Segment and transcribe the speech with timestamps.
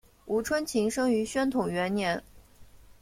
[0.25, 2.23] 吴春晴生于宣统元年。